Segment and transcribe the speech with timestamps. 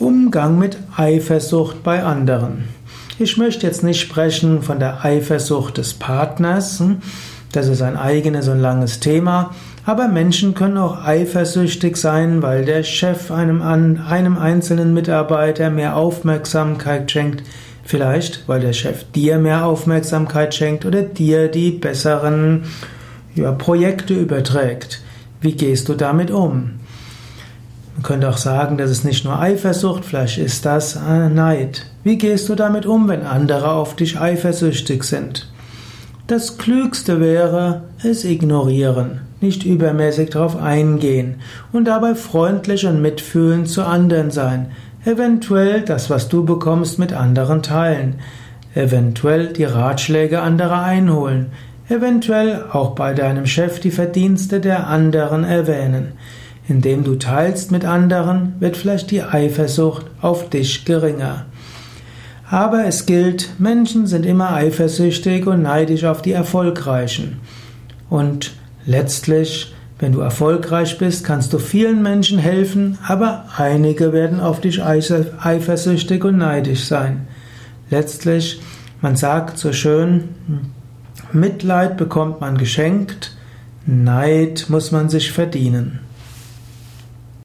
[0.00, 2.64] Umgang mit Eifersucht bei anderen.
[3.20, 6.82] Ich möchte jetzt nicht sprechen von der Eifersucht des Partners,
[7.52, 9.54] das ist ein eigenes und langes Thema,
[9.86, 17.08] aber Menschen können auch eifersüchtig sein, weil der Chef einem, einem einzelnen Mitarbeiter mehr Aufmerksamkeit
[17.12, 17.44] schenkt,
[17.84, 22.64] vielleicht weil der Chef dir mehr Aufmerksamkeit schenkt oder dir die besseren
[23.36, 25.02] ja, Projekte überträgt.
[25.40, 26.80] Wie gehst du damit um?
[28.04, 31.86] Man könnte auch sagen, das ist nicht nur Eifersucht, vielleicht ist das äh, Neid.
[32.02, 35.50] Wie gehst du damit um, wenn andere auf dich eifersüchtig sind?
[36.26, 41.36] Das Klügste wäre, es ignorieren, nicht übermäßig darauf eingehen
[41.72, 44.66] und dabei freundlich und mitfühlend zu anderen sein,
[45.06, 48.16] eventuell das, was du bekommst, mit anderen teilen,
[48.74, 51.52] eventuell die Ratschläge anderer einholen,
[51.88, 56.12] eventuell auch bei deinem Chef die Verdienste der anderen erwähnen.
[56.66, 61.46] Indem du teilst mit anderen, wird vielleicht die Eifersucht auf dich geringer.
[62.50, 67.40] Aber es gilt, Menschen sind immer eifersüchtig und neidisch auf die Erfolgreichen.
[68.08, 68.52] Und
[68.86, 74.82] letztlich, wenn du erfolgreich bist, kannst du vielen Menschen helfen, aber einige werden auf dich
[74.82, 77.26] eifersüchtig und neidisch sein.
[77.90, 78.60] Letztlich,
[79.00, 80.28] man sagt so schön,
[81.32, 83.36] Mitleid bekommt man geschenkt,
[83.86, 86.00] Neid muss man sich verdienen.